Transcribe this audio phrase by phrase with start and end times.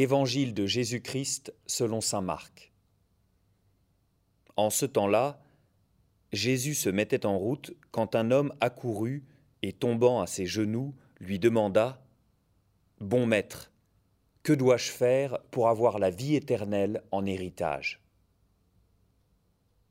[0.00, 2.72] Évangile de Jésus-Christ selon Saint Marc.
[4.56, 5.42] En ce temps-là,
[6.32, 9.22] Jésus se mettait en route quand un homme accourut
[9.60, 12.02] et tombant à ses genoux lui demanda
[13.00, 13.70] Bon maître,
[14.42, 18.00] que dois-je faire pour avoir la vie éternelle en héritage?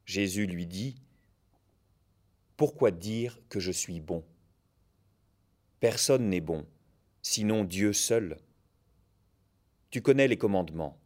[0.07, 0.95] Jésus lui dit
[2.57, 4.23] Pourquoi dire que je suis bon?
[5.79, 6.65] Personne n'est bon,
[7.21, 8.39] sinon Dieu seul.
[9.89, 10.99] Tu connais les commandements.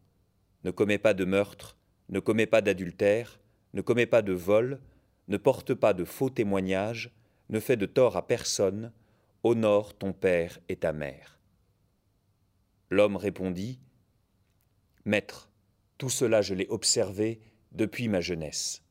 [0.64, 1.78] Ne commets pas de meurtre,
[2.10, 3.40] ne commets pas d'adultère,
[3.74, 4.82] ne commets pas de vol,
[5.30, 7.12] ne porte pas de faux témoignages,
[7.50, 8.92] ne fais de tort à personne,
[9.44, 11.40] honore ton père et ta mère.
[12.90, 13.80] L'homme répondit,
[15.06, 15.50] Maître,
[15.98, 17.40] tout cela je l'ai observé
[17.72, 18.84] depuis ma jeunesse.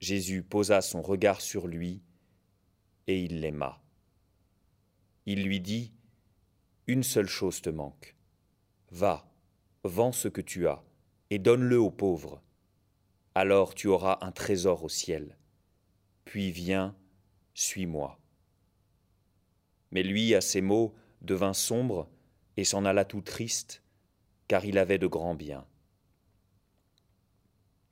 [0.00, 2.02] Jésus posa son regard sur lui,
[3.06, 3.80] et il l'aima.
[5.26, 5.92] Il lui dit,
[6.90, 8.16] Une seule chose te manque.
[8.90, 9.32] Va,
[9.84, 10.82] vends ce que tu as,
[11.30, 12.42] et donne-le aux pauvres.
[13.36, 15.38] Alors tu auras un trésor au ciel.
[16.24, 16.96] Puis viens,
[17.54, 18.18] suis-moi.
[19.92, 20.92] Mais lui, à ces mots,
[21.22, 22.08] devint sombre
[22.56, 23.84] et s'en alla tout triste,
[24.48, 25.68] car il avait de grands biens.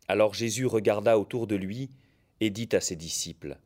[0.08, 1.92] Alors Jésus regarda autour de lui
[2.40, 3.60] et dit à ses disciples,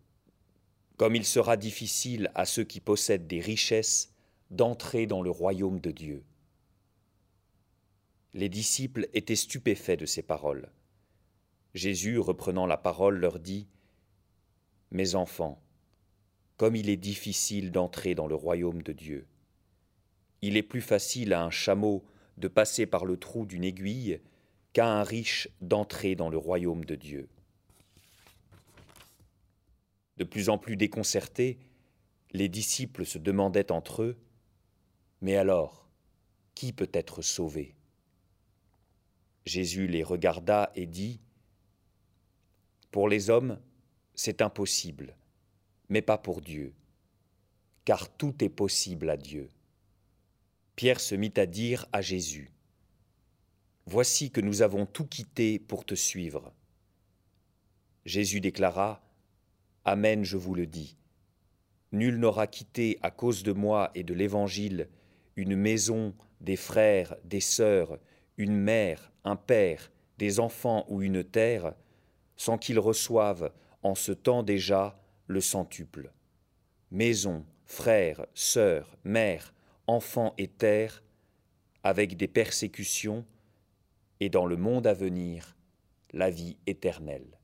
[0.98, 4.11] Comme il sera difficile à ceux qui possèdent des richesses
[4.52, 6.22] d'entrer dans le royaume de Dieu.
[8.34, 10.70] Les disciples étaient stupéfaits de ces paroles.
[11.74, 13.66] Jésus, reprenant la parole, leur dit,
[14.90, 15.62] Mes enfants,
[16.58, 19.26] comme il est difficile d'entrer dans le royaume de Dieu.
[20.42, 22.04] Il est plus facile à un chameau
[22.36, 24.20] de passer par le trou d'une aiguille
[24.74, 27.28] qu'à un riche d'entrer dans le royaume de Dieu.
[30.18, 31.58] De plus en plus déconcertés,
[32.32, 34.18] les disciples se demandaient entre eux,
[35.22, 35.88] Mais alors,
[36.56, 37.76] qui peut être sauvé?
[39.46, 41.20] Jésus les regarda et dit,
[42.90, 43.60] Pour les hommes,
[44.16, 45.16] c'est impossible,
[45.88, 46.74] mais pas pour Dieu,
[47.84, 49.48] car tout est possible à Dieu.
[50.74, 52.50] Pierre se mit à dire à Jésus,
[53.86, 56.52] Voici que nous avons tout quitté pour te suivre.
[58.04, 59.00] Jésus déclara,
[59.84, 60.96] Amen, je vous le dis.
[61.92, 64.88] Nul n'aura quitté à cause de moi et de l'Évangile
[65.36, 67.98] une maison, des frères, des sœurs,
[68.36, 71.74] une mère, un père, des enfants ou une terre,
[72.36, 76.12] sans qu'il reçoive en ce temps déjà le centuple.
[76.90, 79.54] Maison, frères, sœurs, mère,
[79.86, 81.02] enfants et terre,
[81.82, 83.24] avec des persécutions,
[84.20, 85.56] et dans le monde à venir,
[86.12, 87.38] la vie éternelle.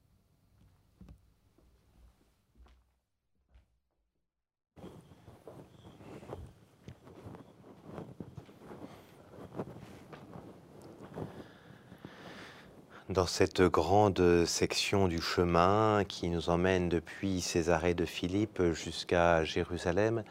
[13.08, 20.25] Dans cette grande section du chemin qui nous emmène depuis Césarée de Philippe jusqu'à Jérusalem,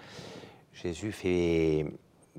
[0.74, 1.88] Jésus fait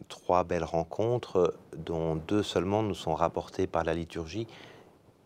[0.07, 4.47] trois belles rencontres, dont deux seulement nous sont rapportées par la liturgie.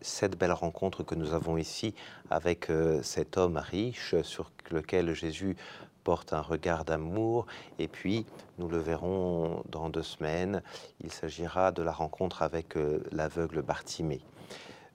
[0.01, 1.93] Cette belle rencontre que nous avons ici
[2.31, 5.55] avec euh, cet homme riche sur lequel Jésus
[6.03, 7.45] porte un regard d'amour.
[7.77, 8.25] Et puis,
[8.57, 10.63] nous le verrons dans deux semaines,
[11.03, 14.21] il s'agira de la rencontre avec euh, l'aveugle Bartimée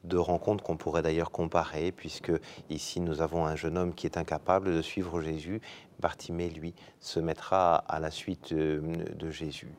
[0.08, 2.32] de rencontres qu'on pourrait d'ailleurs comparer, puisque
[2.70, 5.60] ici nous avons un jeune homme qui est incapable de suivre Jésus.
[6.00, 8.80] Bartimée, lui, se mettra à la suite euh,
[9.14, 9.72] de Jésus.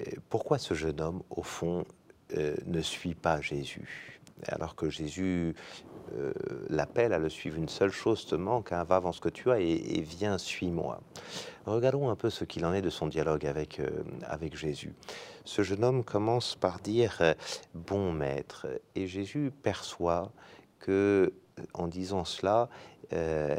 [0.00, 1.84] Euh, pourquoi ce jeune homme, au fond,
[2.36, 4.20] euh, ne suit pas Jésus?
[4.48, 5.54] Alors que Jésus
[6.68, 7.56] l'appelle à le suivre.
[7.56, 11.00] Une seule chose te manque, hein, va avant ce que tu as et, viens, suis-moi.
[11.66, 13.80] Regardons un peu ce qu'il en est de son dialogue avec,
[14.28, 14.94] avec Jésus
[15.44, 17.34] ce jeune homme commence par dire euh,
[17.74, 20.32] bon maître et Jésus perçoit
[20.78, 22.68] que euh, en disant cela
[23.12, 23.58] euh,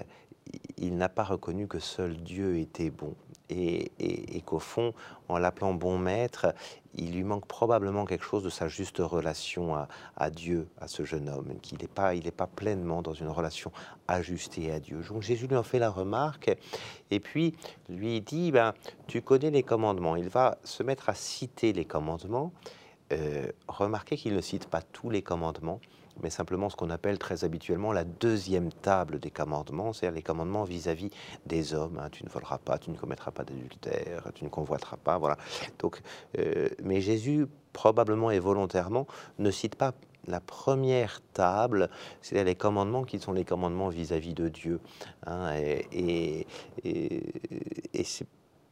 [0.78, 3.16] il n'a pas reconnu que seul Dieu était bon
[3.50, 4.94] et, qu'au fond,
[5.30, 6.54] en l'appelant bon maître,
[6.96, 9.76] il lui manque probablement quelque chose de sa juste relation
[10.18, 13.72] à, Dieu, à ce jeune homme, qu'il n'est pas, il pas pleinement dans une relation
[14.08, 15.02] ajustée à Dieu.
[15.08, 16.56] Donc Jésus lui en fait la remarque
[17.12, 17.56] et puis
[17.90, 18.74] lui dit, ben,
[19.08, 20.16] tu connais les commandements.
[20.16, 22.52] Il va se mettre à citer les commandements.
[23.14, 25.80] Euh, remarquez qu'il ne cite pas tous les commandements
[26.22, 30.64] mais simplement ce qu'on appelle très habituellement la deuxième table des commandements, c'est-à-dire les commandements
[30.64, 31.10] vis-à-vis
[31.46, 32.00] des hommes.
[32.00, 32.10] Hein.
[32.12, 35.38] tu ne voleras pas, tu ne commettras pas d'adultère, tu ne convoiteras pas, voilà.
[35.80, 36.02] Donc,
[36.38, 39.08] euh, mais Jésus, probablement et volontairement,
[39.40, 39.94] ne cite pas
[40.28, 41.90] la première table,
[42.22, 44.80] c'est-à-dire les commandements qui sont les commandements vis-à-vis de Dieu.
[45.28, 45.54] Hein.
[45.92, 46.48] et,
[46.84, 47.24] et,
[47.94, 48.04] et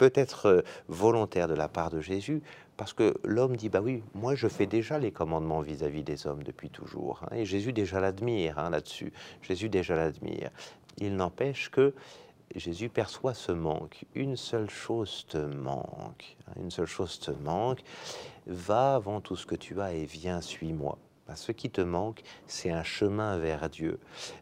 [0.03, 2.41] peut être euh, volontaire de la part de Jésus,
[2.75, 6.43] parce que l'homme dit, bah oui, moi je fais déjà les commandements vis-à-vis des hommes
[6.43, 7.21] depuis toujours.
[7.23, 9.13] Hein, et Jésus déjà l'admire hein, là-dessus.
[9.41, 10.49] Jésus déjà l'admire.
[10.97, 11.93] Il n'empêche que
[12.53, 14.03] Jésus perçoit ce manque.
[14.13, 16.35] Une seule chose te manque.
[16.47, 17.81] Hein, une seule chose te manque.
[18.45, 20.97] Va avant tout ce que tu as et viens, suis-moi.
[21.27, 23.97] Bah, ce qui te manque, c'est un chemin vers Dieu.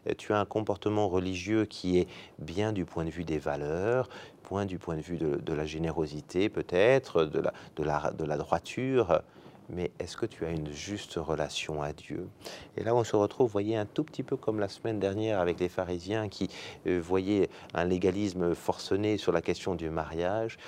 [0.08, 2.08] Euh, tu as un comportement religieux qui est
[2.40, 4.08] bien du point de vue des valeurs,
[4.42, 9.22] point du point de vue de, la générosité peut-être, de la, droiture,
[9.68, 12.28] mais est-ce que tu as une juste relation à Dieu?
[12.76, 15.60] Et là, on se retrouve, voyez, un tout petit peu comme la semaine dernière avec
[15.60, 16.48] les pharisiens qui
[16.86, 20.58] euh, voyaient un légalisme forcené sur la question du mariage.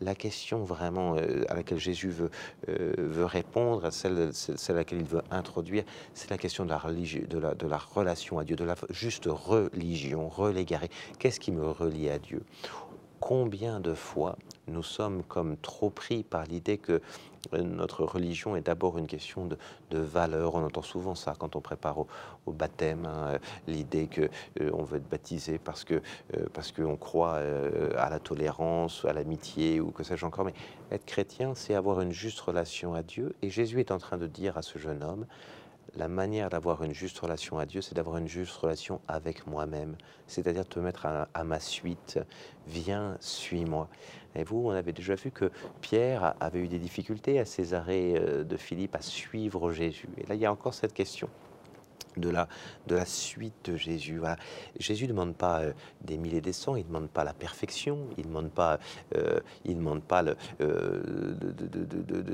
[0.00, 2.30] La question vraiment euh, à laquelle Jésus veut,
[2.68, 5.84] euh, répondre, celle, celle à laquelle il veut introduire,
[6.14, 8.76] c'est la question de la, religion, de, la, de la relation à Dieu, de la
[8.90, 10.90] juste religion, relégarée.
[11.18, 12.42] Qu'est-ce qui me relie à Dieu?
[13.22, 14.36] Combien de fois
[14.66, 17.00] nous sommes comme trop pris par l'idée que
[17.54, 19.56] euh, notre religion est d'abord une question de,
[19.92, 20.56] valeur.
[20.56, 23.38] On entend souvent ça quand on prépare au, baptême, hein, euh,
[23.68, 24.22] l'idée que
[24.60, 26.02] euh, veut être baptisé parce que
[26.52, 27.40] parce qu'on croit
[27.96, 30.44] à la tolérance, à l'amitié ou que sais-je encore.
[30.44, 30.54] Mais
[30.90, 33.36] être chrétien, c'est avoir une juste relation à Dieu.
[33.42, 35.26] Et Jésus est en train de dire à ce jeune homme
[35.96, 39.96] la manière d'avoir une juste relation à Dieu, c'est d'avoir une juste relation avec moi-même,
[40.26, 42.18] c'est-à-dire te mettre à, ma suite.
[42.66, 43.88] Viens, suis-moi.
[44.34, 45.50] Et vous, on avait déjà vu que
[45.80, 50.08] Pierre avait eu des difficultés à Césarée euh, de Philippe à suivre Jésus.
[50.16, 51.28] Et là, il y a encore cette question
[52.16, 52.48] de la,
[52.86, 54.20] de la suite de Jésus.
[54.78, 55.72] Jésus ne demande pas euh,
[56.02, 58.78] des mille et des cents, il ne demande pas la perfection, il ne demande pas,
[59.16, 61.34] euh, il demande pas le, euh,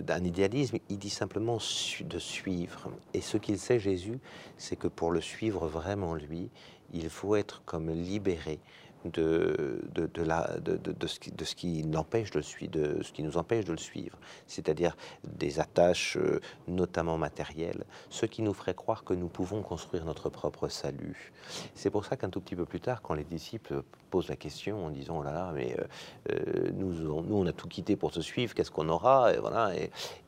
[0.02, 2.90] d'un idéalisme, il dit simplement de suivre.
[3.14, 4.18] Et ce qu'il sait, Jésus,
[4.56, 6.50] c'est que pour le suivre vraiment, lui,
[6.92, 8.60] il faut être comme libéré
[9.04, 13.22] de, de, la, de, de, ce qui, de ce qui n'empêche de, de ce qui
[13.22, 18.74] nous empêche de le suivre, c'est-à-dire des attaches euh, notamment matérielles, ce qui nous ferait
[18.74, 21.32] croire que nous pouvons construire notre propre salut.
[21.74, 24.86] C'est pour ça qu'un tout petit peu plus tard, quand les disciples posent la question
[24.86, 25.84] en disant oh là là, mais euh,
[26.32, 29.34] euh, nous, nous on a tout quitté pour te suivre, qu'est-ce qu'on aura?
[29.34, 29.72] Et voilà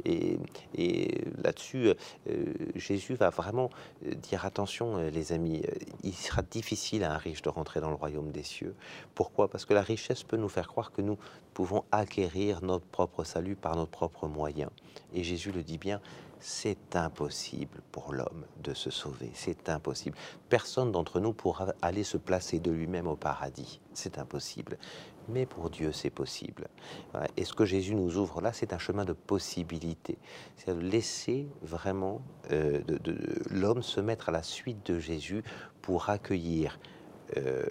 [0.04, 0.38] et,
[0.74, 1.92] et là-dessus,
[2.74, 3.70] Jésus va vraiment
[4.02, 5.62] dire attention les amis,
[6.02, 8.59] il sera difficile à un riche de rentrer dans le royaume des cieux
[9.14, 9.48] pourquoi?
[9.48, 11.18] Parce que la richesse peut nous faire croire que nous
[11.54, 14.70] pouvons acquérir notre propre salut par nos propres moyens.
[15.12, 16.00] Et Jésus le dit bien,
[16.40, 19.30] c'est impossible pour l'homme de se sauver.
[19.34, 20.16] C'est impossible.
[20.48, 23.80] Personne d'entre nous pourra aller se placer de lui-même au paradis.
[23.92, 24.78] C'est impossible.
[25.28, 26.68] Mais pour Dieu, c'est possible.
[27.36, 30.18] Et ce que Jésus nous ouvre là, c'est un chemin de possibilité.
[30.56, 32.80] C'est de laisser vraiment euh,
[33.50, 35.44] l'homme se mettre à la suite de Jésus
[35.82, 36.78] pour accueillir
[37.36, 37.64] euh,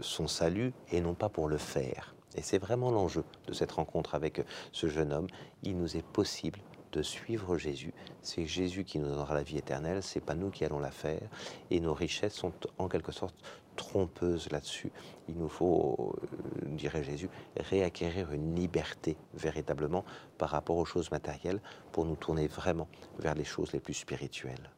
[0.00, 2.14] son salut et non pas pour le faire.
[2.36, 4.42] Et c'est vraiment l'enjeu de cette rencontre avec
[4.72, 5.26] ce jeune homme.
[5.62, 6.60] Il nous est possible
[6.92, 7.92] de suivre Jésus.
[8.22, 11.28] C'est Jésus qui nous donnera la vie éternelle, c'est pas nous qui allons la faire.
[11.70, 13.36] Et nos richesses sont en quelque sorte
[13.76, 14.90] trompeuses là-dessus.
[15.28, 20.04] Il nous faut, euh, dirait Jésus, réacquérir une liberté véritablement
[20.38, 21.60] par rapport aux choses matérielles
[21.92, 24.70] pour nous tourner vraiment vers les choses les plus spirituelles.